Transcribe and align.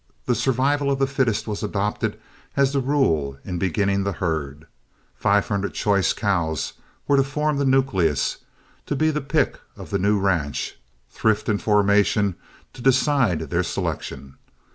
The 0.25 0.33
survival 0.33 0.89
of 0.89 0.97
the 0.97 1.05
fittest 1.05 1.47
was 1.47 1.61
adopted 1.61 2.19
as 2.57 2.73
the 2.73 2.79
rule 2.79 3.37
in 3.45 3.59
beginning 3.59 4.03
the 4.03 4.13
herd, 4.13 4.65
five 5.15 5.47
hundred 5.47 5.75
choice 5.75 6.11
cows 6.11 6.73
were 7.07 7.17
to 7.17 7.23
form 7.23 7.57
the 7.57 7.65
nucleus, 7.65 8.37
to 8.87 8.95
be 8.95 9.11
the 9.11 9.21
pick 9.21 9.59
of 9.77 9.91
the 9.91 9.99
new 9.99 10.19
ranch, 10.19 10.73
thrift 11.11 11.47
and 11.47 11.61
formation 11.61 12.33
to 12.73 12.81
decide 12.81 13.41
their 13.51 13.61
selection. 13.61 14.37